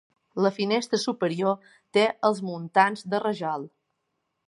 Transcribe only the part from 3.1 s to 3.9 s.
de rajol.